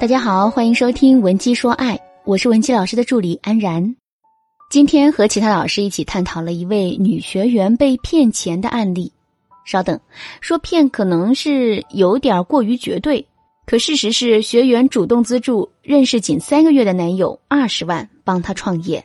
[0.00, 3.96] 大家好，欢迎收听《文姬说爱》，我是文姬老师的助理安然。
[4.70, 9.12] 今天和其他老师一起探讨了一位女学员被骗钱的案例。
[9.64, 9.98] 稍等，
[10.40, 13.26] 说骗可能是有点过于绝对，
[13.66, 19.04] 可事实是学员主动资助认识仅三个月的男友二十万，帮他创业。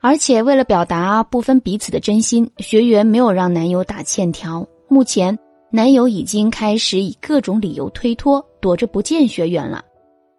[0.00, 4.66] 而且为了表达不分彼此的真心，学员没有让男友打欠条。
[4.88, 5.38] 目前。
[5.72, 9.84] 男友已经开始以各种理由推脱，躲着不见学员了。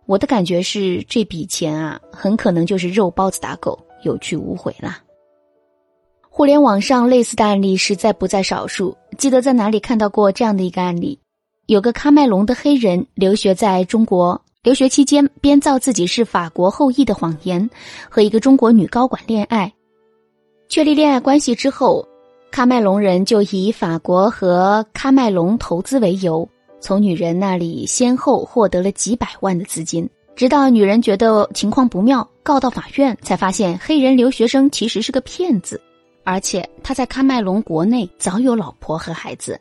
[0.05, 4.97] 我的感觉是，这笔钱啊，很可能就是肉包子打狗，有去无回了。
[6.29, 8.95] 互联网上类似的案例实在不在少数。
[9.17, 11.17] 记得在哪里看到过这样的一个案例：
[11.67, 17.69] 有个喀麦隆的黑人留学在中国，留学期间编造自己是法国后裔的谎言，
[18.09, 19.71] 和一个中国女高管恋爱，
[20.67, 22.05] 确立恋爱关系之后。
[22.51, 26.47] 喀麦隆人就以法国和喀麦隆投资为由，
[26.81, 35.79] 从女人那里先后获得了几百万的资金，直到女人觉得情况不妙，告到法院，才发现黑人留学生其实是个骗子，
[36.25, 39.57] 而且他在喀麦隆国内早有老婆和孩子。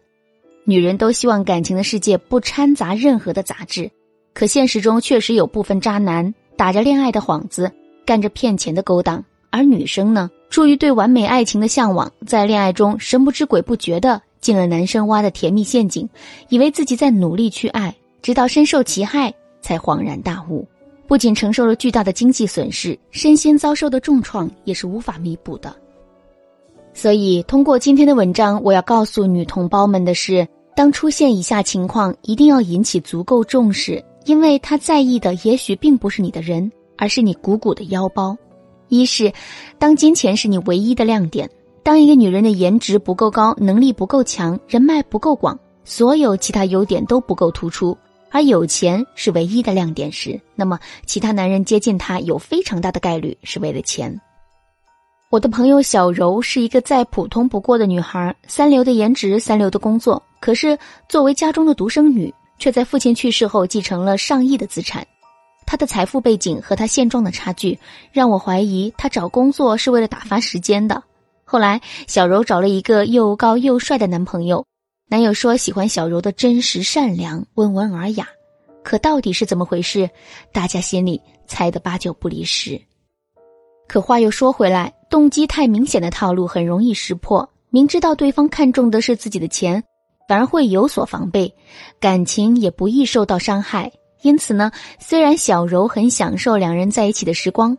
[0.65, 3.89] 女人都希望感情的世界不掺杂任何的杂质，
[4.35, 7.71] 可现实中确实有部分渣男打着恋爱的幌子，
[8.05, 10.31] 干着骗钱的勾当，而女生呢？
[10.49, 16.09] 出于对完美爱情的向往，在恋爱中神不知鬼不觉的进了男生挖的甜蜜陷阱，
[16.49, 20.67] 以为自己在努力去爱，直到深受其害才恍然大悟。
[21.07, 25.75] 不仅承受了巨大的经济损失，身心遭受的重创也是无法弥补的。
[26.95, 38.37] 所以，通过今天的文章，我要告诉女同胞们的是：当出现以下情况，一定要引起足够重视，因为他在意的也许并不是你的人，而是你鼓鼓的腰包。
[38.91, 39.33] 一是，
[39.79, 41.49] 当金钱是你唯一的亮点；
[41.83, 47.97] 当一个女人的颜值不够高、能力不够强、人脉不够广，所有其他优点都不够突出，
[48.31, 54.21] 而有钱是唯一的亮点时，那么其他男人接近她有非常大的概率是为了钱。
[55.31, 60.77] 我的朋友小柔是一个再普通不过的女孩，三流的颜值，三流的工作，可是
[61.09, 65.07] 作为家中的独生女，却在父亲去世后继承了上亿的资产。
[65.71, 67.79] 他的财富背景和他现状的差距，
[68.11, 71.01] 让我怀疑他找工作是为了打发时间的。
[71.45, 74.67] 后来，小柔找了一个又高又帅的男朋友，
[75.09, 78.27] 男友说喜欢小柔的真实、善良、温文尔雅。
[78.83, 80.11] 可到底是怎么回事？
[80.53, 82.81] 大家心里猜得八九不离十。
[83.87, 87.49] 可话又说回来，动机太明显的套路很容易识破。
[87.69, 89.85] 明知道对方看重的是自己的钱，
[90.29, 91.55] 反而会有所防备，
[92.01, 93.93] 感情也不易受到伤害。
[94.23, 97.77] 因此呢，虽然小柔很享受两人在一起的时光，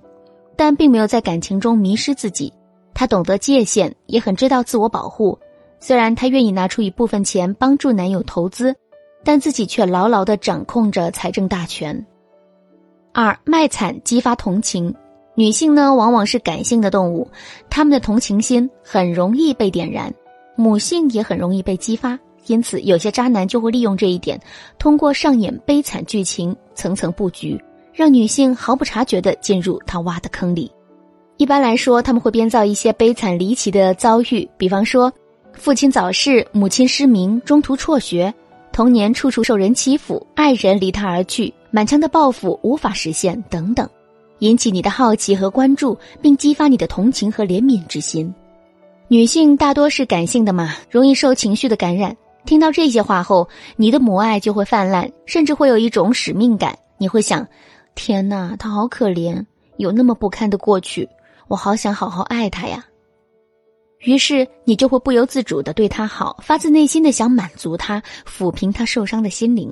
[0.56, 2.52] 但并没有在感情中迷失自己。
[2.94, 5.38] 她懂得界限，也很知道自我保护。
[5.80, 8.76] 虽然她愿意拿出一部分钱帮助男友投资，
[9.24, 12.06] 但自己却牢牢的掌控着财政大权。
[13.14, 14.94] 二卖惨激发同情，
[15.36, 17.30] 女性呢往往是感性的动物，
[17.70, 20.14] 她们的同情心很容易被点燃，
[20.56, 22.18] 母性也很容易被激发。
[22.48, 24.40] 因此，有些渣男就会利用这一点，
[24.80, 27.62] 通过上演悲惨剧情，层层布局，
[27.94, 30.72] 让女性毫不察觉地进入他挖的坑里。
[31.38, 35.12] 一般来说，他们会编造一些悲惨离奇的遭遇，比方说，
[35.54, 38.34] 父亲早逝、母亲失明、中途辍学、
[38.72, 43.90] 童年处处受人欺负、爱人离他而去、满腔的抱负无法实现等等，
[44.40, 48.34] 引起你的好奇和关注，并激发你的同情和怜悯之心。
[49.08, 52.16] 女性大多是感性的嘛，容易受情绪的感染。
[52.46, 56.78] 听到这些话后，你的母爱就会泛滥，甚至会有一种使命感。
[56.98, 57.48] 你会想：
[57.96, 59.46] 天哪，他好可怜，
[59.78, 61.08] 有那么不堪的过去，
[61.48, 62.86] 我好想好好爱他呀。
[64.00, 69.72] 于是你就会不由自主的对他好，发自内心的想满足他，抚平他受伤的心灵。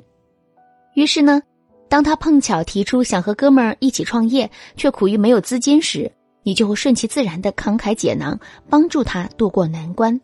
[0.94, 1.42] 于是呢，
[1.88, 6.10] 当他碰巧提出想和哥们儿一起创业，却苦于没有资金时，
[6.44, 8.38] 你就会顺其自然的慷慨解囊，
[8.68, 10.20] 帮助他渡过难关。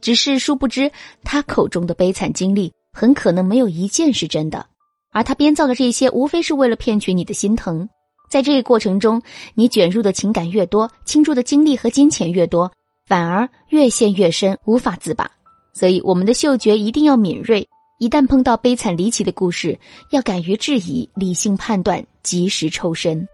[0.00, 0.90] 只是殊不知，
[1.22, 4.66] 他口中的悲惨经历很可能没有一件是真的，
[5.12, 7.88] 而他编造的这些，无非是为了骗取你的心疼。
[8.30, 9.22] 在这个过程中，
[9.54, 12.70] 你卷入的情感越多，倾注的精力和金钱越多，
[13.06, 15.30] 反而越陷越深，无法自拔。
[15.72, 17.66] 所以，我们的嗅觉一定要敏锐，
[17.98, 19.78] 一旦碰到悲惨离奇的故事，
[20.10, 23.26] 要敢于质疑，理性判断，及时抽身。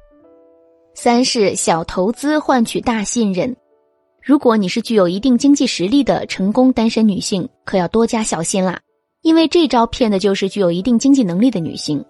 [0.94, 3.56] 三是小投资换取大信任。
[4.22, 8.78] 如果你是具有一定经济实力的成功单身女性，可要多加小心啦，
[9.22, 12.04] 因为这招骗的就是具有一定经济能力的女性。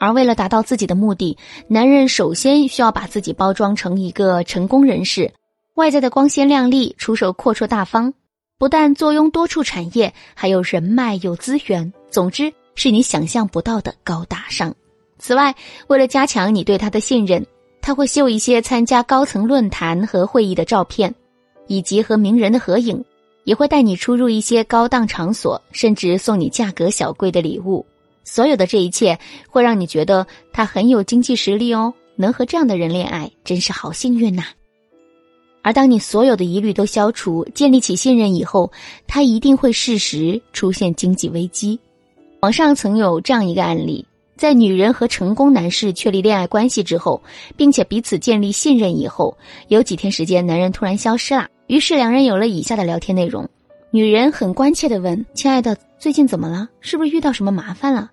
[0.00, 1.36] 而为了达到自己的目的，
[1.68, 5.32] 男人首先需要把自己包装成一个成功人士，
[5.74, 8.12] 外在的光鲜亮丽，出手阔绰大方，
[8.58, 14.74] 不但坐拥多处产业，还有人脉有资源，总之是你想象不到的高大上。
[15.18, 15.54] 此外，
[15.86, 17.46] 为了加强你对他的信任，
[17.80, 21.14] 他会秀一些参加高层论坛和会议的照片，
[21.66, 23.04] 以及和名人的合影，
[23.44, 27.84] 也会带你出入一些高档场所，甚至送你价格小贵的礼物。
[28.24, 29.18] 所有的这一切
[29.48, 34.44] 会让你觉得他很有经济实力哦，能和这样的人恋爱真是好幸运呐。
[35.60, 38.70] 而当你所有的疑虑都消除，建立起信任以后，
[39.06, 41.78] 他一定会适时出现经济危机。
[42.40, 44.06] 网上曾有这样一个案例：
[44.36, 47.22] 在女人和成功男士确立恋爱关系之后，
[47.56, 49.34] 并且彼此建立信任以后，
[49.68, 51.48] 有几天时间，男人突然消失了。
[51.66, 53.48] 于是两人有了以下的聊天内容：
[53.90, 56.68] 女人很关切的问：“亲爱的，最近怎么了？
[56.80, 58.10] 是不是遇到什么麻烦了？”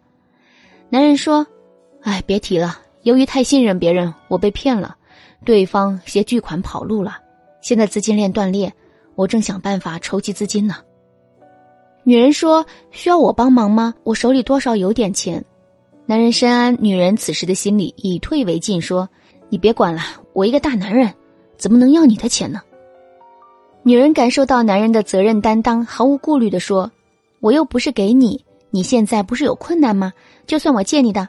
[0.89, 1.45] 男人说
[2.03, 4.95] ：“哎，别提了，由于太信任别人，我被骗了，
[5.43, 7.17] 对方携巨款跑路了，
[7.61, 8.71] 现在资金链断裂，
[9.15, 10.75] 我正想办法筹集资金呢。”
[12.03, 13.93] 女人说：“需要我帮忙吗？
[14.03, 15.43] 我手里多少有点钱。”
[16.07, 19.07] 男人深谙女人此时的心理，以退为进，说
[19.49, 20.01] ：“你别管了，
[20.33, 21.13] 我一个大男人，
[21.57, 22.61] 怎么能要你的钱呢？”
[23.83, 26.91] 女人感受到男人的责任担当，毫无顾虑的说
[27.41, 28.43] ：“我又不是给你。”
[28.73, 30.13] 你现在不是有困难吗？
[30.47, 31.27] 就算我借你的，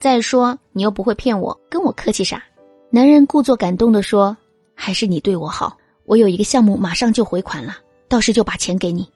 [0.00, 2.42] 再说你又不会骗我，跟我客气啥？
[2.90, 4.36] 男人故作感动的说
[4.74, 7.76] ：“还是你对我好，我有一个项目马上就回款了，
[8.08, 9.06] 到时就把钱给你。”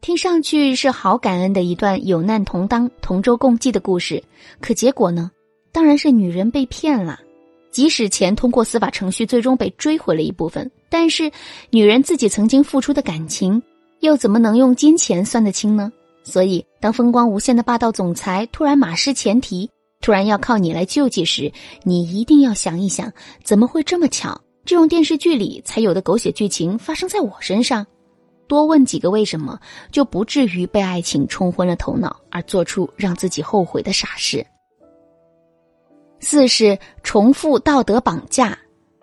[0.00, 4.20] 听上去是好感恩的一段有难同当、同舟共济的故事，
[4.60, 5.30] 可结果呢？
[5.70, 7.20] 当然是女人被骗了。
[7.70, 11.30] 即使钱通过司法程序最终被追回了一部分，但是
[11.70, 13.62] 女人自己曾经付出的感情，
[14.00, 15.92] 又怎么能用金钱算得清呢？
[16.24, 19.70] 所以，当风光无限的霸道总裁突然马失前蹄，
[20.00, 21.50] 突然要靠你来救济时，
[21.82, 23.12] 你一定要想一想，
[23.42, 24.38] 怎么会这么巧？
[24.64, 27.86] 这种电视剧里才有的狗血剧情发生在我身上，
[28.46, 29.58] 多问几个为什么，
[29.90, 34.44] 就不至于被爱情冲昏了头脑，而做出让自己后悔的傻事。
[36.20, 38.58] 四是重复道德绑架，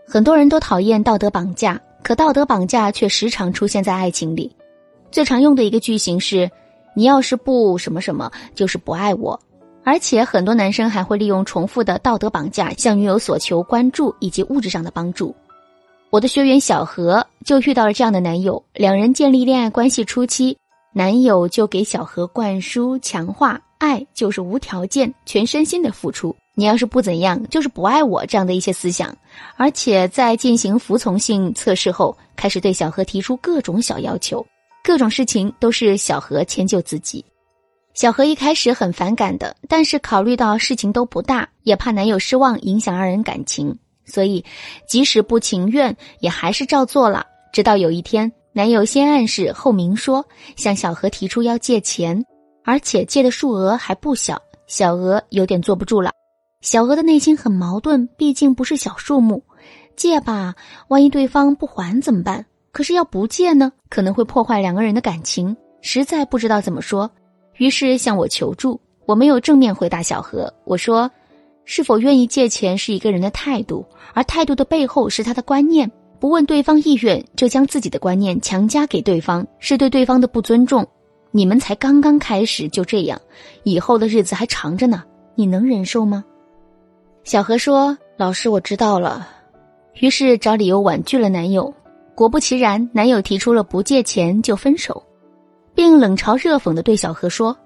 [0.07, 4.55] 很多人都讨厌道德绑架，可道德绑架却时常出现在爱情里。
[5.11, 6.49] 最常用的一个句型是。
[6.97, 9.37] 你要是不什么什么，就是不爱我。
[9.83, 15.35] 而且很多男生还会利用重复的道德绑架，向女友索求关注以及物质上的帮助。
[16.09, 20.57] 我的学员小何就遇到了这样的男友，两人建立恋爱关系初期，
[20.93, 26.33] 男友就给小何灌输强化爱就是无条件、全身心的付出。
[26.55, 29.15] 你要是不怎样，就是不爱我这样的一些思想。
[29.57, 34.43] 而且在进行服从性测试后，开始对小何提出各种小要求。
[34.83, 37.25] 各种事情都是小何迁就自己，
[37.95, 43.75] 小何一开始很反感的，但是考虑到事情都不大，也怕男友失望影响二人感情，
[44.05, 44.45] 所以
[44.87, 47.25] 即使不情愿，也还是照做了。
[47.51, 50.23] 直到有一天，男友先暗示后明说，
[50.55, 52.23] 向小何提出要借钱，
[52.63, 56.11] 而且借的数额还不小，小娥有点坐不住了。
[56.65, 59.43] 小娥的内心很矛盾，毕竟不是小数目，
[59.95, 60.55] 借吧，
[60.87, 62.43] 万一对方不还怎么办？
[62.71, 67.11] 可是要不借呢，可能会破坏两个人的感情，实在不知道怎么说，
[67.57, 68.81] 于是向我求助。
[69.05, 71.11] 我没有正面回答小何，我说
[71.65, 73.85] ：“是否愿意借钱是一个人的态度，
[74.15, 75.91] 而态度的背后是他的观念。
[76.19, 80.83] 不问对方意愿就将自己的观念强加给对方，是对对方的不尊重。
[81.29, 83.21] 你们才刚刚开始就这样，
[83.61, 85.03] 以后的日子还长着呢，
[85.35, 86.25] 你能忍受吗？”
[87.25, 89.27] 小何说：“老师，我知道了。”
[89.99, 91.73] 于是找理由婉拒了男友。
[92.13, 95.01] 果不其然，男友提出了不借钱就分手，
[95.73, 97.57] 并冷嘲热讽的对小何说：“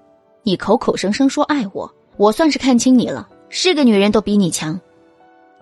[0.42, 4.80] 你口口声声说爱我，我算是看清你了，是个女人都比你强。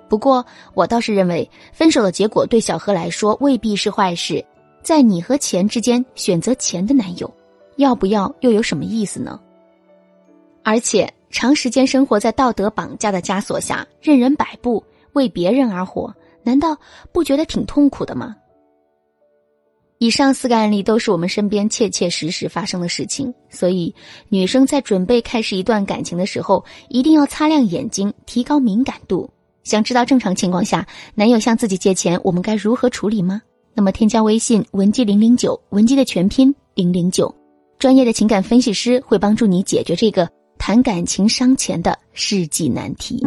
[0.09, 4.43] 不过我倒是认为，分手的结果对小何来说未必是坏事。
[4.81, 7.29] 在你和钱之间选择钱的男友，
[7.77, 9.41] 要不要又有什么意思呢？
[10.63, 14.83] 而且长时间生活在道德绑架的枷锁下，任人摆布，
[15.13, 16.77] 为别人而活，难道
[17.13, 18.35] 不觉得挺痛苦的吗？”
[20.01, 23.93] 以上四个案例都是我们身边切切实实发生的事情，所以
[24.29, 29.29] 女生在准备开始一段感情的时候，一定要擦亮眼睛，提高敏感度。
[29.65, 33.43] 想知道正常情况下男友向自己借钱，我们该如何处理吗？
[33.75, 37.35] 那么添加微信文姬零零九，文姬的全拼零零九，
[37.77, 43.25] 专业的情感分析师会帮助你解决这个谈感情伤钱的世纪难题。